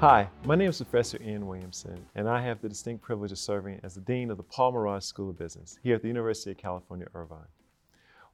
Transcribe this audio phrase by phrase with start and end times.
[0.00, 3.80] Hi, my name is Professor Ian Williamson, and I have the distinct privilege of serving
[3.82, 6.58] as the Dean of the Paul Merage School of Business here at the University of
[6.58, 7.48] California, Irvine.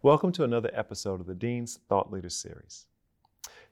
[0.03, 2.87] Welcome to another episode of the Dean's Thought Leaders Series.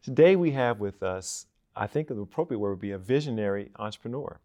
[0.05, 4.39] Today we have with us, I think the appropriate word would be a visionary entrepreneur.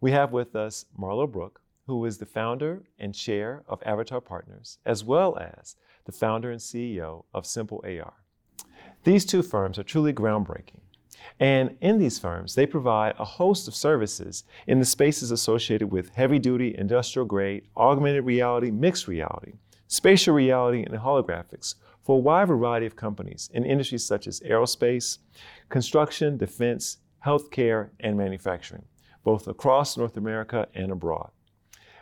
[0.00, 4.78] We have with us Marlo Brooke, who is the founder and chair of Avatar Partners,
[4.86, 5.74] as well as
[6.04, 8.12] the founder and CEO of Simple AR.
[9.02, 10.83] These two firms are truly groundbreaking
[11.40, 16.14] and in these firms, they provide a host of services in the spaces associated with
[16.14, 19.54] heavy duty, industrial grade, augmented reality, mixed reality,
[19.88, 25.18] spatial reality, and holographics for a wide variety of companies in industries such as aerospace,
[25.70, 28.84] construction, defense, healthcare, and manufacturing,
[29.24, 31.30] both across North America and abroad.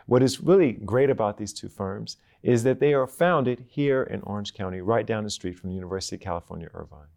[0.05, 4.21] What is really great about these two firms is that they are founded here in
[4.21, 7.07] Orange County, right down the street from the University of California, Irvine.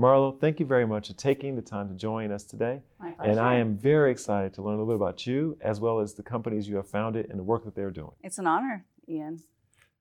[0.00, 2.80] Marlo, thank you very much for taking the time to join us today.
[2.98, 3.32] My pleasure.
[3.32, 6.14] And I am very excited to learn a little bit about you as well as
[6.14, 8.12] the companies you have founded and the work that they're doing.
[8.22, 9.42] It's an honor, Ian.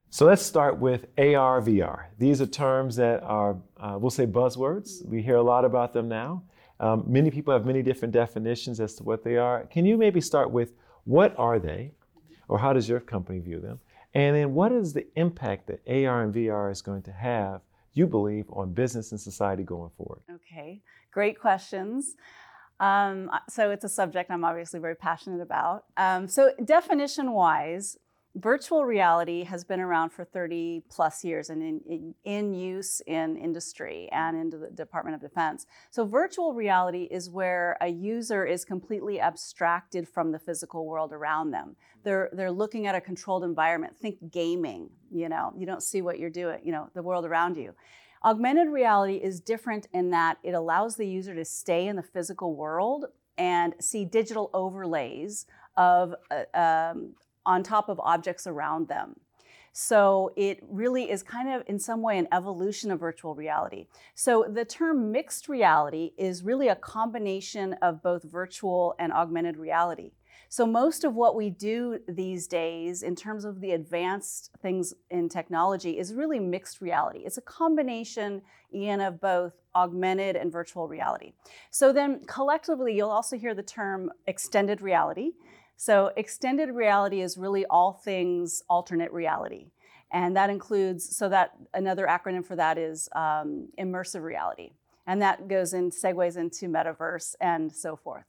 [0.09, 2.05] So let's start with AR, VR.
[2.17, 5.05] These are terms that are, uh, we'll say, buzzwords.
[5.05, 6.43] We hear a lot about them now.
[6.79, 9.65] Um, many people have many different definitions as to what they are.
[9.65, 11.91] Can you maybe start with what are they,
[12.47, 13.81] or how does your company view them?
[14.13, 17.59] And then what is the impact that AR and VR is going to have
[17.99, 20.21] you believe on business and society going forward?
[20.33, 22.15] Okay, great questions.
[22.79, 25.83] Um, so it's a subject I'm obviously very passionate about.
[25.97, 27.97] Um, so definition wise,
[28.39, 33.37] virtual reality has been around for 30 plus years and in, in, in, use in
[33.37, 35.65] industry and into the Department of Defense.
[35.89, 41.51] So virtual reality is where a user is completely abstracted from the physical world around
[41.51, 41.75] them.
[42.03, 43.97] They're, they're looking at a controlled environment.
[43.97, 47.57] Think gaming, you know, you don't see what you're doing, you know, the world around
[47.57, 47.73] you.
[48.23, 52.55] Augmented reality is different in that it allows the user to stay in the physical
[52.55, 53.05] world
[53.37, 55.45] and see digital overlays
[55.77, 57.13] of uh, um,
[57.45, 59.15] on top of objects around them.
[59.71, 63.85] So it really is kind of, in some way, an evolution of virtual reality.
[64.15, 70.11] So the term mixed reality is really a combination of both virtual and augmented reality.
[70.51, 75.29] So most of what we do these days in terms of the advanced things in
[75.29, 77.19] technology is really mixed reality.
[77.19, 78.41] It's a combination,
[78.73, 81.33] Ian, of both augmented and virtual reality.
[81.69, 85.33] So then collectively, you'll also hear the term extended reality.
[85.81, 89.67] So, extended reality is really all things alternate reality.
[90.11, 94.71] And that includes, so that another acronym for that is um, immersive reality.
[95.07, 98.25] And that goes in, segues into metaverse and so forth.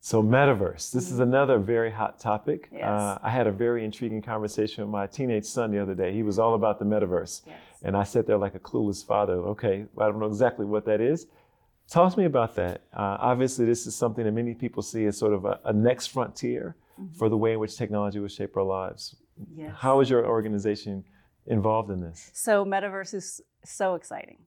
[0.00, 1.14] So, metaverse, this mm-hmm.
[1.14, 2.70] is another very hot topic.
[2.72, 2.84] Yes.
[2.84, 6.14] Uh, I had a very intriguing conversation with my teenage son the other day.
[6.14, 7.42] He was all about the metaverse.
[7.46, 7.58] Yes.
[7.82, 9.34] And I sat there like a clueless father.
[9.34, 11.26] Okay, I don't know exactly what that is.
[11.90, 12.82] Talk to me about that.
[12.92, 16.08] Uh, obviously, this is something that many people see as sort of a, a next
[16.08, 17.14] frontier mm-hmm.
[17.16, 19.16] for the way in which technology will shape our lives.
[19.56, 19.72] Yes.
[19.76, 21.04] How is your organization
[21.46, 22.30] involved in this?
[22.34, 24.38] So, metaverse is so exciting.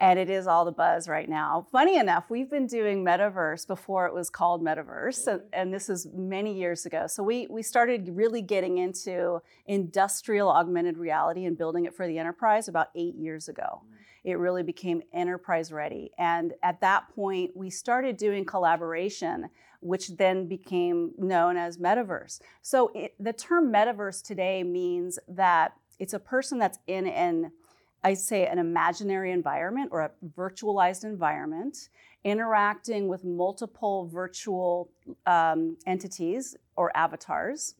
[0.00, 1.66] And it is all the buzz right now.
[1.72, 6.06] Funny enough, we've been doing metaverse before it was called metaverse, and, and this is
[6.14, 7.08] many years ago.
[7.08, 12.16] So we we started really getting into industrial augmented reality and building it for the
[12.16, 13.82] enterprise about eight years ago.
[13.84, 16.10] Mm-hmm it really became enterprise ready.
[16.18, 19.48] And at that point, we started doing collaboration,
[19.80, 22.40] which then became known as metaverse.
[22.62, 27.52] So it, the term metaverse today means that it's a person that's in an
[28.04, 31.88] I say an imaginary environment or a virtualized environment,
[32.22, 34.90] interacting with multiple virtual
[35.26, 37.74] um, entities or avatars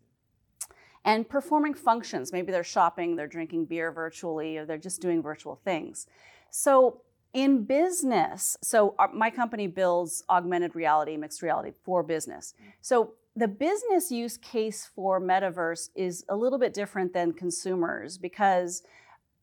[1.08, 2.32] and performing functions.
[2.34, 6.06] Maybe they're shopping, they're drinking beer virtually, or they're just doing virtual things.
[6.50, 7.00] So
[7.32, 12.52] in business, so our, my company builds augmented reality, mixed reality for business.
[12.60, 12.72] Mm.
[12.82, 18.82] So the business use case for metaverse is a little bit different than consumers because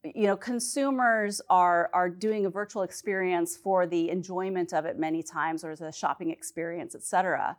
[0.03, 5.23] you know consumers are are doing a virtual experience for the enjoyment of it many
[5.23, 7.57] times or as a shopping experience et cetera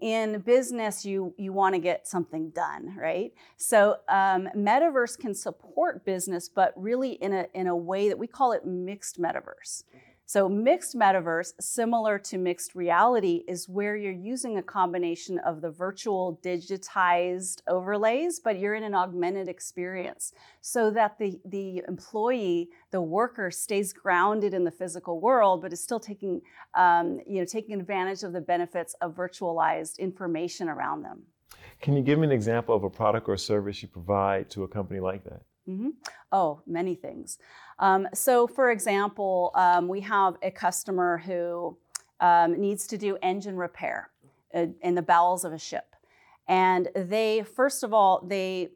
[0.00, 3.32] in business you you want to get something done right?
[3.56, 8.26] So um, metaverse can support business but really in a in a way that we
[8.26, 9.84] call it mixed metaverse
[10.26, 15.70] so, mixed metaverse, similar to mixed reality, is where you're using a combination of the
[15.70, 20.32] virtual digitized overlays, but you're in an augmented experience
[20.62, 25.82] so that the, the employee, the worker, stays grounded in the physical world, but is
[25.82, 26.40] still taking,
[26.74, 31.22] um, you know, taking advantage of the benefits of virtualized information around them.
[31.82, 34.68] Can you give me an example of a product or service you provide to a
[34.68, 35.42] company like that?
[35.68, 35.90] Mm-hmm.
[36.30, 37.38] Oh, many things.
[37.78, 41.76] Um, so, for example, um, we have a customer who
[42.20, 44.10] um, needs to do engine repair
[44.54, 45.94] uh, in the bowels of a ship.
[46.46, 48.70] And they, first of all, they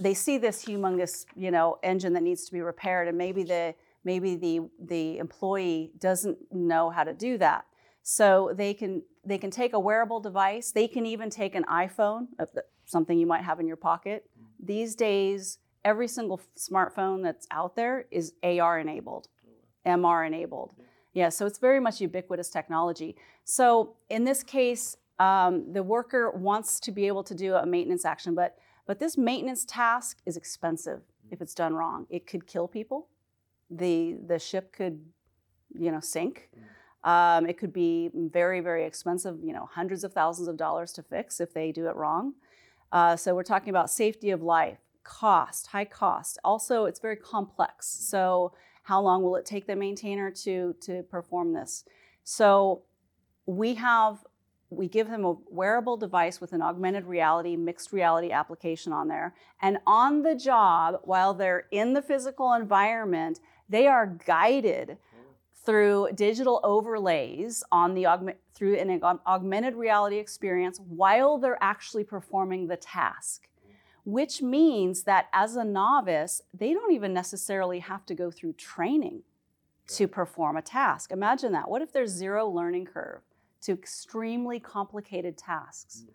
[0.00, 3.74] they see this humongous, you know, engine that needs to be repaired, and maybe the
[4.04, 7.66] maybe the the employee doesn't know how to do that.
[8.02, 10.72] So they can they can take a wearable device.
[10.72, 12.26] They can even take an iPhone,
[12.86, 14.28] something you might have in your pocket.
[14.58, 19.28] These days, every single smartphone that's out there is AR enabled,
[19.86, 20.74] MR enabled.
[21.12, 23.16] Yeah, so it's very much ubiquitous technology.
[23.44, 28.04] So in this case, um, the worker wants to be able to do a maintenance
[28.04, 28.56] action, but
[28.86, 32.06] but this maintenance task is expensive if it's done wrong.
[32.10, 33.08] It could kill people.
[33.70, 35.04] The the ship could,
[35.78, 36.50] you know, sink.
[37.04, 39.38] Um, it could be very very expensive.
[39.42, 42.34] You know, hundreds of thousands of dollars to fix if they do it wrong.
[42.90, 46.38] Uh, so we're talking about safety of life, cost, high cost.
[46.44, 47.88] Also, it's very complex.
[47.88, 48.52] So
[48.84, 51.84] how long will it take the maintainer to to perform this?
[52.24, 52.82] So
[53.46, 54.24] we have
[54.70, 59.34] we give them a wearable device with an augmented reality, mixed reality application on there.
[59.60, 64.96] And on the job, while they're in the physical environment, they are guided
[65.64, 72.66] through digital overlays on the augment through an augmented reality experience while they're actually performing
[72.66, 73.48] the task
[74.04, 79.22] which means that as a novice they don't even necessarily have to go through training
[79.86, 83.20] to perform a task imagine that what if there's zero learning curve
[83.62, 86.04] to extremely complicated tasks.
[86.04, 86.12] Mm.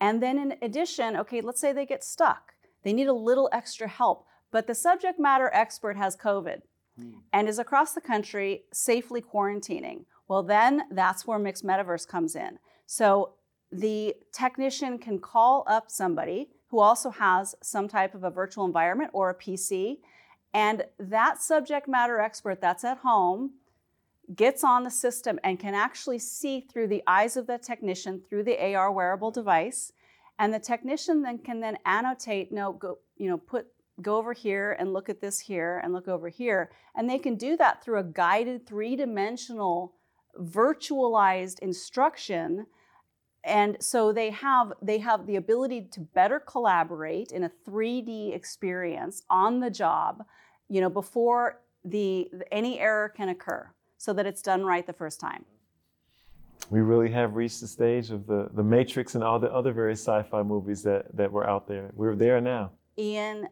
[0.00, 2.54] And then, in addition, okay, let's say they get stuck.
[2.82, 6.62] They need a little extra help, but the subject matter expert has COVID
[7.00, 7.14] mm.
[7.32, 10.04] and is across the country safely quarantining.
[10.28, 12.58] Well, then that's where Mixed Metaverse comes in.
[12.86, 13.32] So
[13.72, 19.10] the technician can call up somebody who also has some type of a virtual environment
[19.14, 19.96] or a PC,
[20.52, 23.52] and that subject matter expert that's at home
[24.34, 28.42] gets on the system and can actually see through the eyes of the technician through
[28.42, 29.94] the AR wearable device.
[30.38, 33.68] And the technician then can then annotate, no, go, you know, put
[34.02, 36.70] go over here and look at this here and look over here.
[36.94, 39.94] And they can do that through a guided three-dimensional
[40.38, 42.66] virtualized instruction.
[43.46, 49.22] And so they have they have the ability to better collaborate in a 3D experience
[49.30, 50.24] on the job,
[50.68, 55.20] you know, before the any error can occur so that it's done right the first
[55.20, 55.44] time.
[56.70, 60.00] We really have reached the stage of the, the Matrix and all the other various
[60.00, 61.92] sci fi movies that, that were out there.
[61.94, 62.72] We're there now.
[62.98, 63.46] Ian,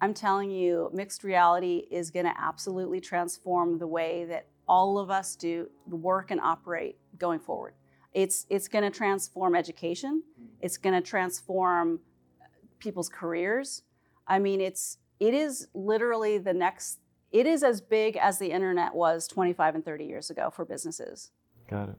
[0.00, 5.10] I'm telling you, mixed reality is going to absolutely transform the way that all of
[5.10, 7.74] us do work and operate going forward.
[8.14, 10.48] It's, it's going to transform education, mm-hmm.
[10.60, 12.00] it's going to transform
[12.40, 12.46] uh,
[12.78, 13.82] people's careers.
[14.26, 17.00] I mean, it's, it is literally the next
[17.34, 21.32] it is as big as the internet was 25 and 30 years ago for businesses.
[21.68, 21.96] Got it.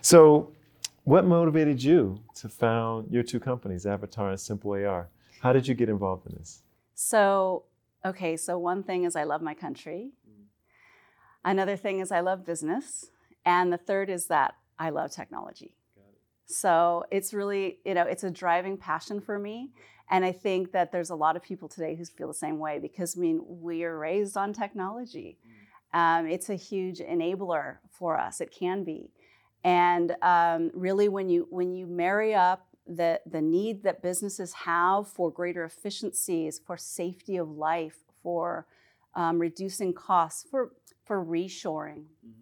[0.00, 0.52] So,
[1.04, 5.10] what motivated you to found your two companies, Avatar and Simple AR?
[5.42, 6.62] How did you get involved in this?
[6.94, 7.64] So,
[8.06, 10.12] okay, so one thing is I love my country.
[10.26, 10.44] Mm.
[11.44, 13.10] Another thing is I love business.
[13.44, 15.74] And the third is that I love technology.
[16.46, 19.70] So it's really, you know, it's a driving passion for me.
[20.10, 22.78] And I think that there's a lot of people today who feel the same way
[22.78, 25.38] because, I mean, we are raised on technology.
[25.94, 25.98] Mm.
[25.98, 28.40] Um, it's a huge enabler for us.
[28.40, 29.10] It can be.
[29.64, 35.06] And um, really, when you when you marry up the the need that businesses have
[35.06, 38.66] for greater efficiencies, for safety of life, for
[39.14, 40.72] um, reducing costs, for
[41.04, 42.41] for reshoring, mm-hmm.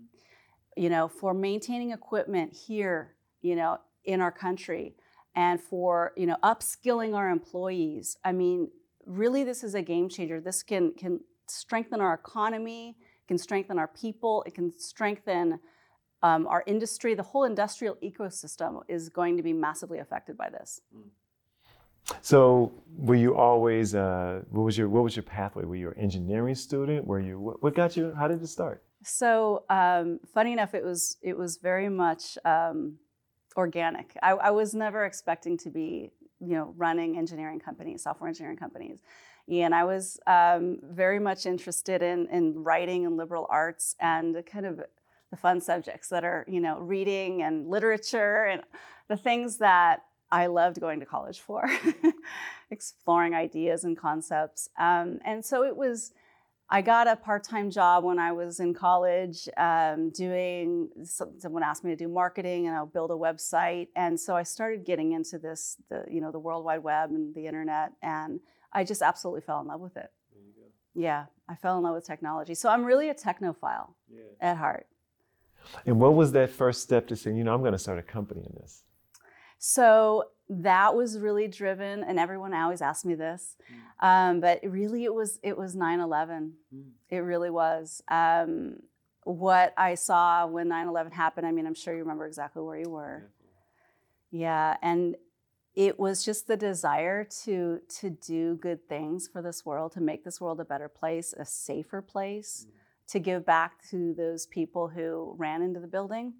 [0.81, 4.95] You know, for maintaining equipment here, you know, in our country
[5.35, 8.17] and for you know upskilling our employees.
[8.25, 8.71] I mean
[9.05, 10.41] really this is a game changer.
[10.41, 12.97] This can can strengthen our economy
[13.29, 15.61] can strengthen our people it can strengthen
[16.23, 17.15] um, our industry.
[17.15, 20.81] The whole industrial ecosystem is going to be massively affected by this.
[22.23, 25.65] So were you always uh, what was your what was your pathway?
[25.65, 27.07] Were you an engineering student?
[27.07, 28.15] Were you what, what got you?
[28.19, 32.99] How did it start so um, funny enough it was it was very much um,
[33.57, 34.17] organic.
[34.23, 39.01] I, I, was never expecting to be, you know, running engineering companies, software engineering companies.
[39.49, 44.67] And I was um, very much interested in, in writing and liberal arts and kind
[44.67, 44.81] of
[45.31, 48.63] the fun subjects that are, you know, reading and literature and
[49.09, 51.69] the things that I loved going to college for,
[52.71, 54.69] exploring ideas and concepts.
[54.79, 56.13] Um, and so it was
[56.73, 60.89] I got a part-time job when I was in college, um, doing.
[61.05, 64.87] Someone asked me to do marketing, and I'll build a website, and so I started
[64.87, 68.41] getting into this, the you know, the World Wide Web and the internet, and
[68.73, 70.11] I just absolutely fell in love with it.
[70.95, 72.55] Yeah, I fell in love with technology.
[72.55, 74.23] So I'm really a technophile yeah.
[74.41, 74.87] at heart.
[75.87, 78.03] And what was that first step to saying, you know, I'm going to start a
[78.03, 78.83] company in this?
[79.59, 84.07] So that was really driven, and everyone always asks me this, mm.
[84.07, 86.53] um, but really it was it was 9/11.
[86.75, 86.91] Mm.
[87.09, 88.03] It really was.
[88.09, 88.81] Um,
[89.23, 91.47] what I saw when 9/11 happened.
[91.47, 93.31] I mean, I'm sure you remember exactly where you were.
[94.33, 95.17] Yeah, and
[95.77, 100.25] it was just the desire to to do good things for this world, to make
[100.25, 102.73] this world a better place, a safer place, mm.
[103.13, 106.35] to give back to those people who ran into the building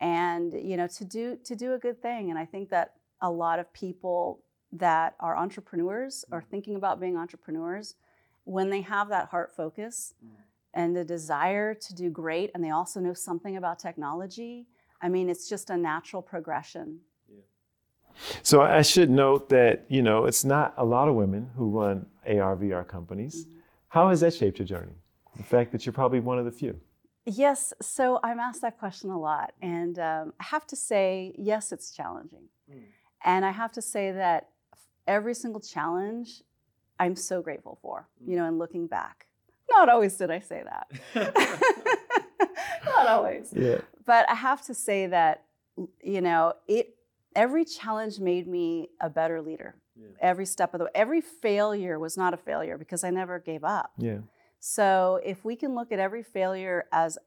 [0.00, 3.30] and you know to do to do a good thing and i think that a
[3.30, 4.42] lot of people
[4.72, 6.50] that are entrepreneurs or mm-hmm.
[6.50, 7.94] thinking about being entrepreneurs
[8.44, 10.30] when they have that heart focus mm.
[10.74, 14.66] and the desire to do great and they also know something about technology
[15.02, 17.00] i mean it's just a natural progression
[18.42, 22.06] so i should note that you know it's not a lot of women who run
[22.26, 23.58] ar vr companies mm-hmm.
[23.88, 24.94] how has that shaped your journey
[25.36, 26.78] the fact that you're probably one of the few
[27.28, 31.72] Yes, so I'm asked that question a lot, and um, I have to say, yes,
[31.72, 32.44] it's challenging.
[32.72, 32.84] Mm.
[33.24, 34.48] And I have to say that
[35.06, 36.42] every single challenge,
[36.98, 38.30] I'm so grateful for, mm.
[38.30, 39.26] you know, and looking back.
[39.70, 41.34] Not always did I say that.
[42.84, 43.52] Not always.
[43.54, 43.78] Yeah.
[44.04, 45.44] But I have to say that,
[46.02, 46.96] you know, it
[47.34, 49.74] every challenge made me a better leader.
[49.94, 50.08] Yeah.
[50.20, 50.90] Every step of the way.
[50.94, 53.92] Every failure was not a failure because I never gave up.
[53.98, 54.18] Yeah.
[54.60, 57.18] So if we can look at every failure as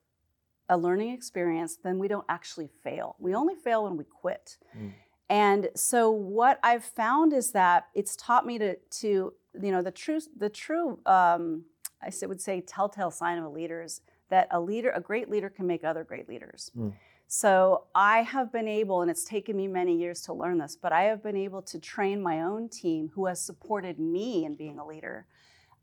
[0.68, 3.16] a learning experience, then we don't actually fail.
[3.20, 4.58] We only fail when we quit.
[4.78, 4.94] Mm.
[5.30, 9.92] And so what I've found is that it's taught me to, to you know, the
[9.92, 11.64] true, the true, um,
[12.02, 15.50] I would say, telltale sign of a leader is that a leader, a great leader,
[15.50, 16.72] can make other great leaders.
[16.78, 16.94] Mm.
[17.28, 20.92] So I have been able, and it's taken me many years to learn this, but
[20.92, 24.80] I have been able to train my own team who has supported me in being
[24.80, 25.28] a leader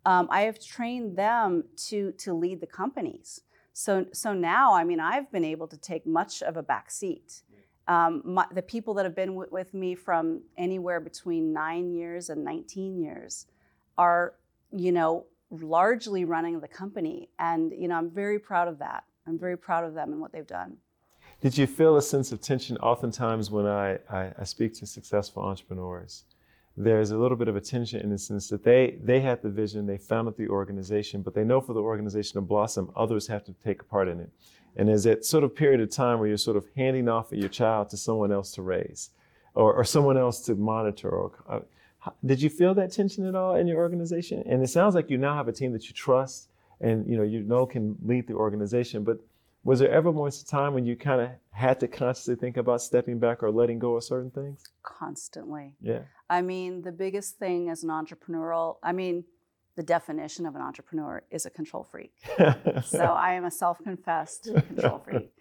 [0.07, 3.43] um, I have trained them to to lead the companies.
[3.73, 7.43] So so now, I mean, I've been able to take much of a back seat.
[7.88, 12.31] Um, my, the people that have been w- with me from anywhere between nine years
[12.31, 13.47] and 19 years
[13.97, 14.35] are,
[14.73, 19.05] you know, largely running the company, and you know, I'm very proud of that.
[19.26, 20.76] I'm very proud of them and what they've done.
[21.40, 25.43] Did you feel a sense of tension oftentimes when I, I, I speak to successful
[25.43, 26.25] entrepreneurs?
[26.76, 29.49] there's a little bit of a tension in the sense that they they had the
[29.49, 33.45] vision, they founded the organization, but they know for the organization to blossom, others have
[33.45, 34.31] to take a part in it.
[34.76, 37.49] And is that sort of period of time where you're sort of handing off your
[37.49, 39.11] child to someone else to raise,
[39.54, 41.09] or, or someone else to monitor.
[41.09, 41.61] Or uh,
[42.25, 44.42] did you feel that tension at all in your organization?
[44.47, 46.49] And it sounds like you now have a team that you trust
[46.80, 49.18] and you know you know can lead the organization, but
[49.64, 52.80] was there ever moments of time when you kind of had to consciously think about
[52.80, 54.62] stepping back or letting go of certain things?
[54.85, 55.75] Constantly.
[55.80, 56.02] Yeah.
[56.30, 59.25] I mean, the biggest thing as an entrepreneurial, I mean,
[59.76, 62.12] the definition of an entrepreneur is a control freak.
[62.85, 65.33] so I am a self-confessed control freak.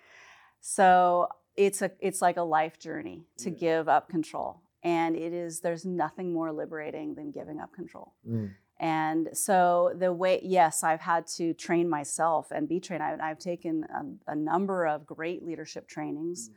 [0.61, 3.57] So it's a it's like a life journey to yeah.
[3.57, 4.61] give up control.
[4.83, 8.13] And it is there's nothing more liberating than giving up control.
[8.27, 8.51] Mm.
[8.77, 13.01] And so the way, yes, I've had to train myself and be trained.
[13.01, 16.49] I, have taken a, a, number of great leadership trainings.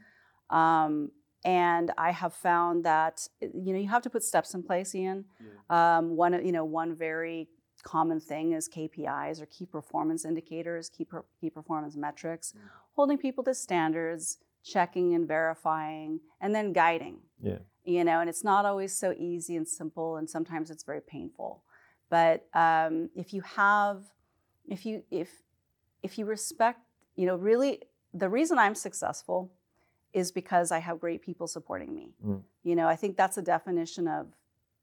[0.51, 0.57] Mm.
[0.57, 1.11] Um,
[1.45, 5.27] and I have found that, you know, you have to put steps in place, Ian.
[5.41, 5.99] Yeah.
[5.99, 7.49] Um, one, you know, one very
[7.89, 12.61] common thing is KPIs or key performance indicators, key, per, key performance metrics, mm.
[12.93, 17.17] holding people to standards, checking and verifying, and then guiding.
[17.43, 17.61] Yeah.
[17.85, 21.63] You know, and it's not always so easy and simple, and sometimes it's very painful.
[22.11, 24.03] But um, if you have,
[24.69, 25.31] if you if
[26.03, 26.81] if you respect,
[27.17, 27.81] you know, really
[28.13, 29.51] the reason I'm successful
[30.13, 32.13] is because I have great people supporting me.
[32.27, 32.43] Mm.
[32.65, 34.27] You know, I think that's a definition of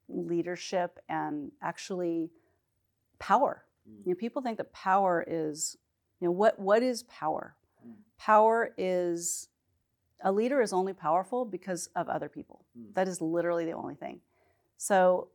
[0.08, 2.32] leadership and actually
[3.20, 3.66] power.
[3.90, 4.06] Mm.
[4.06, 5.78] You know, people think that power is,
[6.20, 7.56] you know, what what is power?
[7.86, 7.94] Mm.
[8.18, 9.50] Power is
[10.22, 12.66] a leader is only powerful because of other people.
[12.78, 12.94] Mm.
[12.94, 14.22] That is literally the only thing.
[14.78, 15.30] So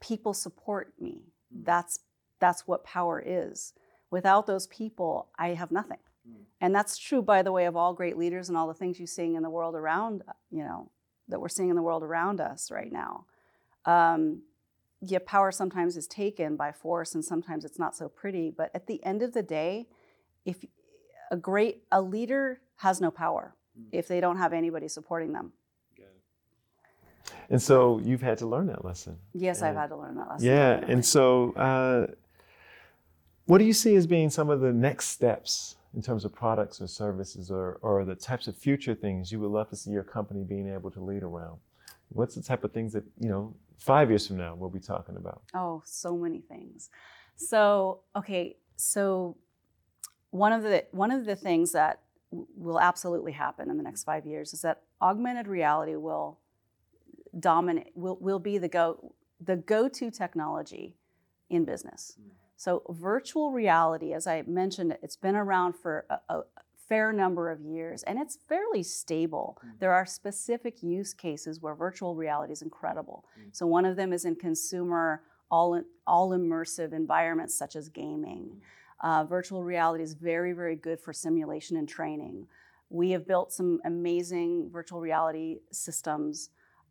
[0.00, 1.22] people support me.
[1.54, 1.64] Mm.
[1.64, 2.00] That's
[2.38, 3.72] that's what power is.
[4.10, 5.98] Without those people, I have nothing.
[6.28, 6.42] Mm.
[6.60, 9.06] And that's true, by the way, of all great leaders and all the things you're
[9.06, 10.90] seeing in the world around, you know,
[11.28, 13.26] that we're seeing in the world around us right now.
[13.84, 14.42] Um,
[15.04, 18.50] yeah, power sometimes is taken by force, and sometimes it's not so pretty.
[18.56, 19.88] But at the end of the day,
[20.44, 20.64] if
[21.30, 23.84] a great a leader has no power mm.
[23.92, 25.52] if they don't have anybody supporting them.
[27.50, 29.18] And so you've had to learn that lesson.
[29.34, 30.46] Yes, and, I've had to learn that lesson.
[30.46, 30.80] Yeah.
[30.88, 32.06] And so, uh,
[33.44, 36.80] what do you see as being some of the next steps in terms of products
[36.80, 40.04] or services or, or the types of future things you would love to see your
[40.04, 41.58] company being able to lead around?
[42.14, 45.16] What's the type of things that, you know, five years from now we'll be talking
[45.16, 45.42] about?
[45.54, 46.90] Oh, so many things.
[47.36, 49.36] So, okay, so
[50.30, 52.00] one of the one of the things that
[52.30, 56.38] will absolutely happen in the next five years is that augmented reality will
[57.38, 60.96] dominate will, will be the go the go-to technology
[61.50, 62.16] in business.
[62.20, 62.30] Mm.
[62.56, 66.42] So virtual reality, as I mentioned, it's been around for a, a
[66.88, 69.58] fair number of years and it's fairly stable.
[69.64, 69.78] Mm.
[69.78, 73.24] There are specific use cases where virtual reality is incredible.
[73.38, 73.48] Mm.
[73.52, 78.60] So one of them is in consumer all, all immersive environments such as gaming.
[79.02, 82.46] Uh, virtual reality is very, very good for simulation and training.
[82.88, 86.50] We have built some amazing virtual reality systems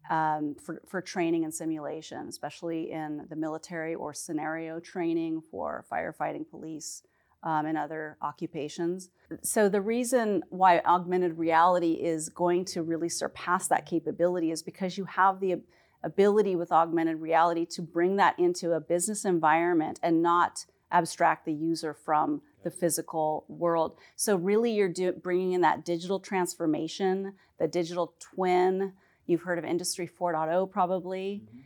[0.09, 6.49] um, for, for training and simulation, especially in the military or scenario training for firefighting,
[6.49, 7.03] police,
[7.43, 9.09] um, and other occupations.
[9.41, 14.97] So, the reason why augmented reality is going to really surpass that capability is because
[14.97, 15.61] you have the
[16.03, 21.53] ability with augmented reality to bring that into a business environment and not abstract the
[21.53, 23.97] user from the physical world.
[24.15, 28.93] So, really, you're do, bringing in that digital transformation, the digital twin.
[29.25, 31.43] You've heard of Industry 4.0 probably.
[31.45, 31.59] Mm-hmm.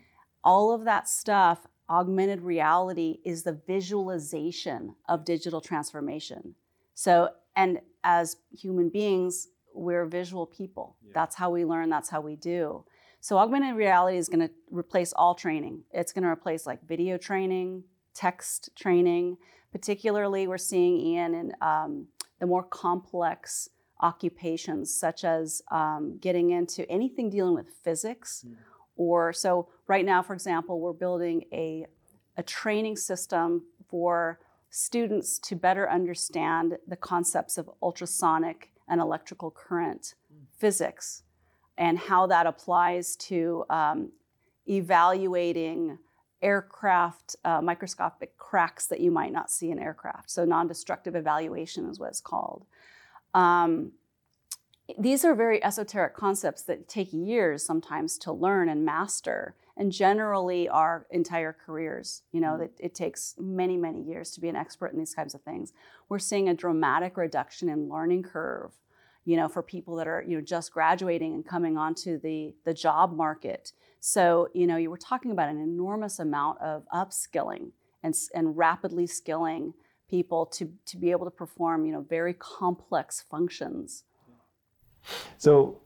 [0.44, 6.56] All of that stuff, augmented reality is the visualization of digital transformation.
[6.94, 10.96] So, and as human beings, we're visual people.
[11.06, 11.12] Yeah.
[11.13, 12.84] That's how we learn, that's how we do.
[13.20, 15.84] So, augmented reality is going to replace all training.
[15.92, 19.38] It's going to replace like video training, text training.
[19.72, 22.08] Particularly, we're seeing Ian in um,
[22.39, 23.70] the more complex
[24.01, 28.46] occupations, such as um, getting into anything dealing with physics.
[28.48, 28.56] Mm.
[28.95, 31.85] Or so, right now, for example, we're building a,
[32.37, 40.15] a training system for students to better understand the concepts of ultrasonic and electrical current
[40.33, 40.45] mm.
[40.57, 41.23] physics
[41.77, 44.11] and how that applies to um,
[44.67, 45.97] evaluating
[46.41, 50.29] aircraft uh, microscopic cracks that you might not see in aircraft.
[50.29, 52.65] So, non destructive evaluation is what it's called.
[53.33, 53.91] Um,
[55.00, 60.69] these are very esoteric concepts that take years sometimes to learn and master, and generally
[60.69, 62.24] our entire careers.
[62.32, 62.62] You know, mm-hmm.
[62.62, 65.74] that it takes many, many years to be an expert in these kinds of things.
[66.08, 68.71] We're seeing a dramatic reduction in learning curve
[69.26, 72.74] you know, for people that are, you know, just graduating and coming onto the, the
[72.74, 73.74] job market.
[74.00, 77.71] So, you know, you were talking about an enormous amount of upskilling
[78.04, 79.74] and, and rapidly skilling
[80.08, 84.04] people to, to be able to perform, you know, very complex functions.
[85.38, 85.82] So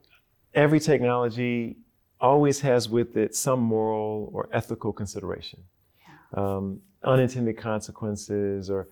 [0.53, 1.77] every technology
[2.21, 5.63] always has with it some moral or ethical consideration,
[6.01, 6.43] yeah.
[6.43, 8.89] um, unintended consequences, or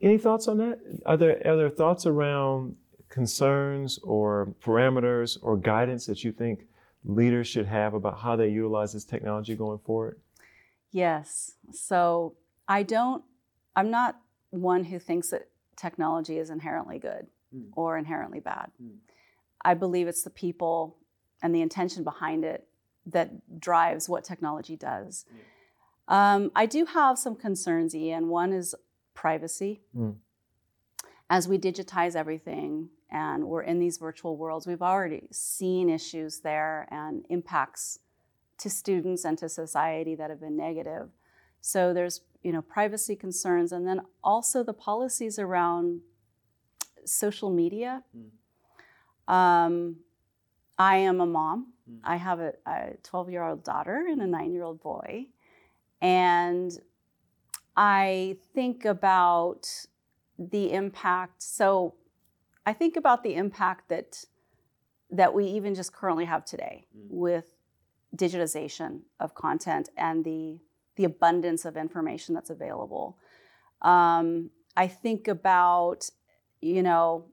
[0.00, 0.78] any thoughts on that?
[1.06, 2.76] Are there, are there thoughts around
[3.08, 6.66] concerns or parameters or guidance that you think
[7.04, 10.18] leaders should have about how they utilize this technology going forward?
[10.92, 11.56] Yes.
[11.72, 12.34] So
[12.68, 13.22] I don't,
[13.76, 14.18] I'm not
[14.50, 17.68] one who thinks that technology is inherently good mm.
[17.74, 18.70] or inherently bad.
[18.82, 18.96] Mm.
[19.64, 20.96] I believe it's the people
[21.42, 22.66] and the intention behind it
[23.06, 25.24] that drives what technology does.
[25.34, 25.42] Yeah.
[26.34, 28.28] Um, I do have some concerns, Ian.
[28.28, 28.74] One is
[29.14, 29.82] privacy.
[29.96, 30.16] Mm.
[31.30, 36.88] As we digitize everything, and we're in these virtual worlds, we've already seen issues there
[36.90, 37.98] and impacts
[38.58, 41.10] to students and to society that have been negative.
[41.60, 46.00] So there's you know privacy concerns, and then also the policies around
[47.04, 48.02] social media.
[48.16, 49.32] Mm.
[49.32, 49.96] Um,
[50.78, 51.72] I am a mom.
[51.90, 52.00] Mm.
[52.04, 52.52] I have a
[53.02, 55.26] 12 year old daughter and a nine year old boy.
[56.00, 56.72] And
[57.76, 59.68] I think about
[60.38, 61.42] the impact.
[61.42, 61.94] So
[62.66, 64.24] I think about the impact that
[65.10, 67.06] that we even just currently have today mm.
[67.10, 67.54] with
[68.16, 70.58] digitization of content and the
[70.96, 73.18] the abundance of information that's available.
[73.80, 76.08] Um, I think about,
[76.62, 77.26] you know,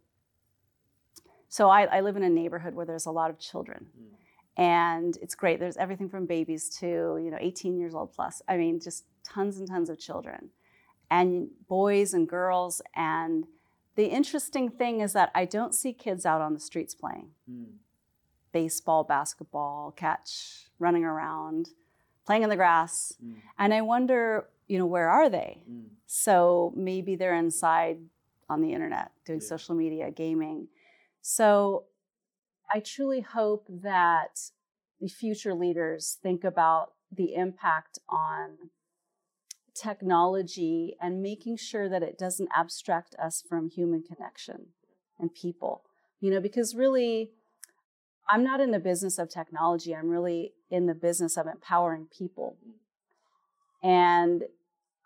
[1.48, 3.88] so I, I, live in a neighborhood where there's a lot of children.
[3.98, 4.16] Mm.
[4.58, 5.60] And it's great.
[5.60, 8.42] There's everything from babies to, you know, 18 years old plus.
[8.48, 10.50] I mean, just tons and tons of children.
[11.10, 13.46] And boys and girls and
[13.96, 17.66] the interesting thing is that I don't see kids out on the streets playing mm.
[18.52, 21.70] baseball, basketball, catch, running around,
[22.26, 23.14] playing in the grass.
[23.24, 23.36] Mm.
[23.58, 25.64] And I wonder, you know, where are they?
[25.70, 25.86] Mm.
[26.06, 27.98] So maybe they're inside
[28.50, 29.48] on the internet doing yeah.
[29.48, 30.68] social media, gaming.
[31.22, 31.86] So
[32.74, 34.40] I truly hope that
[35.00, 38.58] the future leaders think about the impact on
[39.74, 44.68] technology and making sure that it doesn't abstract us from human connection
[45.18, 45.84] and people.
[46.20, 47.32] You know, because really,
[48.30, 52.58] I'm not in the business of technology, I'm really in the business of empowering people.
[53.82, 54.44] And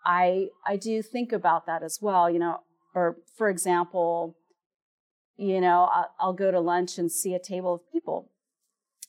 [0.04, 2.28] I I do think about that as well.
[2.28, 2.60] You know,
[2.94, 4.36] or for example,
[5.36, 8.30] you know, I'll, I'll go to lunch and see a table of people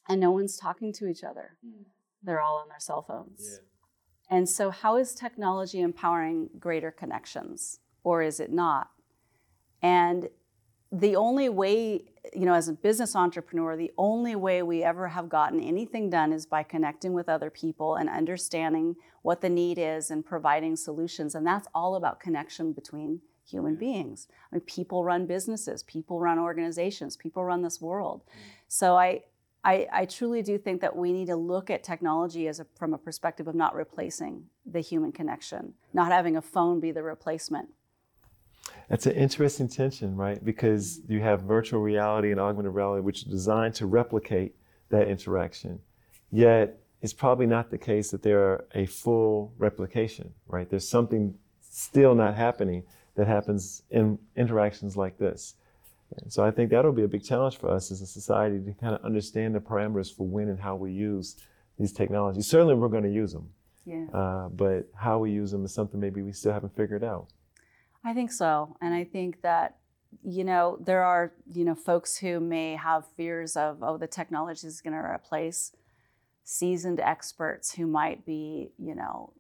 [0.08, 1.58] and no one's talking to each other.
[1.66, 1.86] Mm.
[2.24, 3.42] They're all on their cell phones.
[3.52, 4.38] Yeah.
[4.38, 8.90] And so, how is technology empowering greater connections, or is it not?
[9.84, 10.30] And
[10.92, 15.30] the only way, you know, as a business entrepreneur, the only way we ever have
[15.30, 20.10] gotten anything done is by connecting with other people and understanding what the need is
[20.10, 21.36] and providing solutions.
[21.36, 24.28] And that's all about connection between human beings.
[24.52, 28.24] I mean, people run businesses, people run organizations, people run this world.
[28.26, 28.42] Mm.
[28.68, 29.24] So I,
[29.64, 32.94] I, I, truly do think that we need to look at technology as a, from
[32.94, 37.70] a perspective of not replacing the human connection, not having a phone be the replacement.
[38.90, 40.44] That's an interesting tension, right?
[40.44, 44.56] Because you have virtual reality and augmented reality, which are designed to replicate
[44.90, 45.80] that interaction.
[46.32, 50.70] Yet, it's probably not the case that they're a full replication, right?
[50.70, 52.84] There's something still not happening
[53.16, 55.56] that happens in interactions like this.
[56.18, 58.74] And so I think that'll be a big challenge for us as a society to
[58.74, 61.38] kind of understand the parameters for when and how we use
[61.80, 62.48] these technologies.
[62.48, 63.50] Certainly, we're going to use them.
[63.86, 64.06] Yeah.
[64.14, 67.28] Uh, but how we use them is something maybe we still haven't figured out.
[68.04, 69.78] I think so, and I think that
[70.24, 74.66] you know there are you know folks who may have fears of oh the technology
[74.66, 75.74] is going to replace
[76.44, 79.34] seasoned experts who might be you know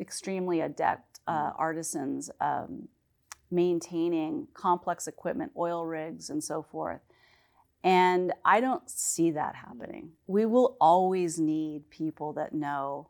[0.00, 2.88] extremely adept uh, artisans um,
[3.52, 7.00] maintaining complex equipment, oil rigs, and so forth.
[7.84, 10.12] And I don't see that happening.
[10.26, 13.08] We will always need people that know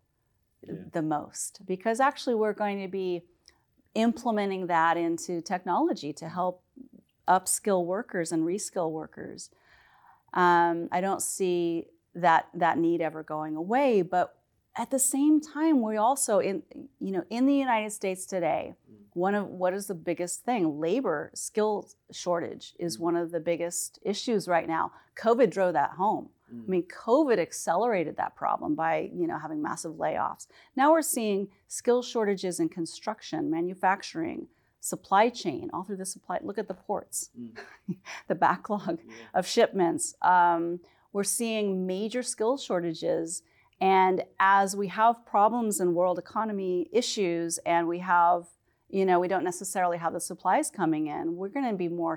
[0.67, 0.75] yeah.
[0.93, 3.23] the most because actually we're going to be
[3.95, 6.63] implementing that into technology to help
[7.29, 9.51] upskill workers and reskill workers.
[10.33, 14.37] Um, I don't see that that need ever going away, but
[14.77, 16.63] at the same time, we also in
[16.99, 18.75] you know in the United States today,
[19.15, 23.01] one of what is the biggest thing labor skill shortage is mm.
[23.01, 26.63] one of the biggest issues right now covid drove that home mm.
[26.65, 30.47] i mean covid accelerated that problem by you know having massive layoffs
[30.77, 34.47] now we're seeing skill shortages in construction manufacturing
[34.81, 37.97] supply chain all through the supply look at the ports mm.
[38.29, 39.15] the backlog yeah.
[39.35, 40.81] of shipments um,
[41.13, 43.43] we're seeing major skill shortages
[43.81, 48.47] and as we have problems in world economy issues and we have
[48.93, 51.35] you know, we don't necessarily have the supplies coming in.
[51.35, 52.17] We're going to be more,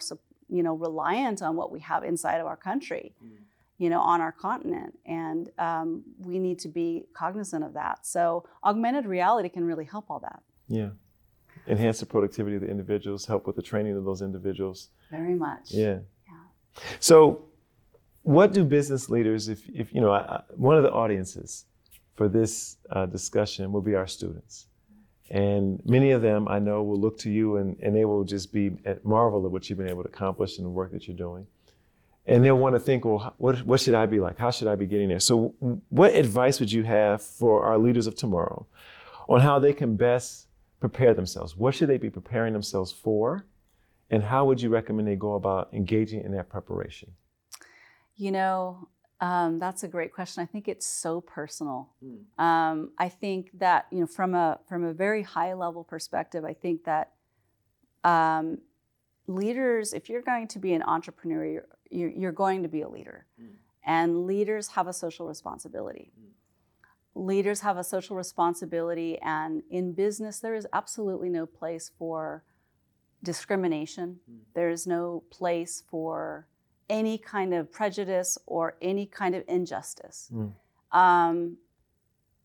[0.50, 3.38] you know, reliant on what we have inside of our country, mm.
[3.78, 8.06] you know, on our continent, and um, we need to be cognizant of that.
[8.06, 10.44] So, augmented reality can really help all that.
[10.68, 10.90] Yeah,
[11.66, 14.90] enhance the productivity of the individuals, help with the training of those individuals.
[15.10, 15.72] Very much.
[15.72, 16.00] Yeah.
[16.28, 16.84] Yeah.
[17.00, 17.46] So,
[18.24, 21.66] what do business leaders, if, if you know, I, one of the audiences
[22.16, 24.68] for this uh, discussion will be our students.
[25.30, 28.54] And many of them I know will look to you and, and they will just
[28.54, 31.18] be at marvel at what you've been able to accomplish and the work that you're
[31.18, 31.48] doing.
[32.28, 34.38] And they'll want to think, well, what, what should I be like?
[34.38, 35.20] How should I be getting there?
[35.20, 35.54] So,
[35.90, 38.66] what advice would you have for our leaders of tomorrow
[39.30, 40.48] on how they can best
[40.80, 41.56] prepare themselves?
[41.56, 43.46] What should they be preparing themselves for?
[44.10, 47.12] And how would you recommend they go about engaging in that preparation?
[48.16, 48.88] You know,
[49.22, 50.44] um, that's a great question.
[50.44, 51.90] I think it's so personal.
[52.04, 52.44] Mm.
[52.44, 56.54] Um, I think that you know, from a from a very high level perspective, I
[56.54, 57.12] think that
[58.04, 58.60] um,
[59.28, 62.90] leaders, if you're going to be an entrepreneur, you're, you're, you're going to be a
[62.90, 63.48] leader, mm.
[63.86, 66.12] and leaders have a social responsibility.
[66.20, 66.32] Mm.
[67.16, 72.44] Leaders have a social responsibility, and in business, there is absolutely no place for
[73.24, 74.20] discrimination.
[74.30, 74.40] Mm.
[74.54, 76.48] There is no place for
[76.90, 80.30] any kind of prejudice or any kind of injustice.
[80.34, 80.54] Mm.
[80.92, 81.58] Um,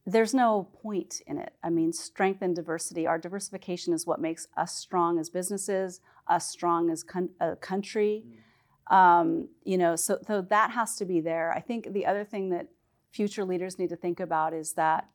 [0.06, 1.52] there's no point in it.
[1.62, 3.06] I mean, strength and diversity.
[3.06, 8.24] Our diversification is what makes us strong as businesses, us strong as con- a country.
[8.26, 8.94] Mm.
[8.94, 11.52] Um, you know, so, so that has to be there.
[11.52, 12.68] I think the other thing that
[13.12, 15.08] future leaders need to think about is that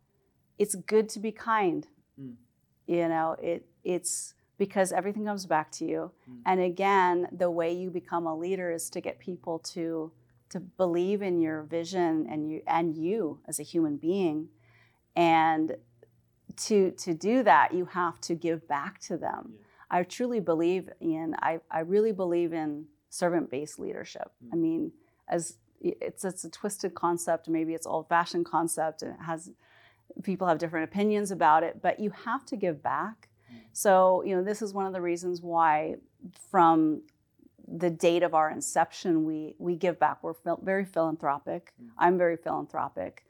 [0.58, 1.88] it's good to be kind.
[2.20, 2.36] Mm.
[2.88, 6.12] You know, it it's because everything comes back to you.
[6.30, 6.38] Mm.
[6.46, 10.12] And again, the way you become a leader is to get people to
[10.50, 14.50] to believe in your vision and you and you as a human being.
[15.15, 15.76] And
[16.68, 19.54] to to do that, you have to give back to them.
[19.54, 19.62] Yeah.
[19.89, 24.32] I truly believe in I, I really believe in servant-based leadership.
[24.44, 24.50] Mm.
[24.54, 24.91] I mean,
[25.28, 29.52] as it's it's a twisted concept, maybe it's old-fashioned concept and it has
[30.24, 33.30] people have different opinions about it, but you have to give back
[33.74, 35.96] so, you know, this is one of the reasons why
[36.52, 37.02] from
[37.68, 40.24] the date of our inception, we, we give back.
[40.24, 41.74] We're very philanthropic.
[41.82, 41.89] Mm-hmm.
[41.98, 43.26] I'm very philanthropic.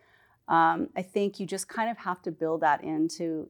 [0.47, 3.49] Um, I think you just kind of have to build that into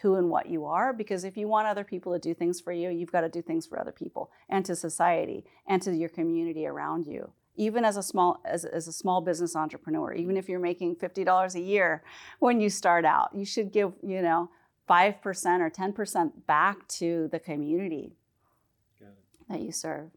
[0.00, 2.72] who and what you are because if you want other people to do things for
[2.72, 6.08] you, you've got to do things for other people and to society and to your
[6.08, 7.30] community around you.
[7.56, 11.54] Even as a small as, as a small business entrepreneur, even if you're making $50
[11.54, 12.02] a year
[12.38, 14.48] when you start out, you should give, you know,
[14.88, 18.16] 5% or 10% back to the community
[19.48, 20.10] that you serve.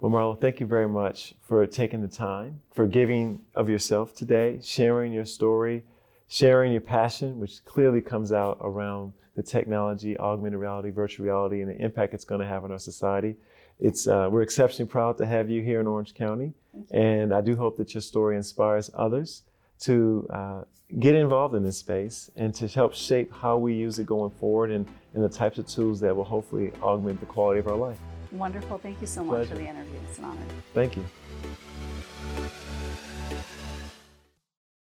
[0.00, 4.60] Well, Marlo, thank you very much for taking the time, for giving of yourself today,
[4.62, 5.84] sharing your story,
[6.28, 11.70] sharing your passion, which clearly comes out around the technology, augmented reality, virtual reality, and
[11.70, 13.36] the impact it's going to have on our society.
[13.78, 16.52] It's, uh, we're exceptionally proud to have you here in Orange County,
[16.90, 19.44] and I do hope that your story inspires others
[19.80, 20.62] to uh,
[20.98, 24.70] get involved in this space and to help shape how we use it going forward
[24.70, 27.98] and, and the types of tools that will hopefully augment the quality of our life.
[28.32, 28.78] Wonderful.
[28.78, 29.50] Thank you so much Pleasure.
[29.50, 29.98] for the interview.
[30.08, 30.40] It's an honor.
[30.74, 31.04] Thank you.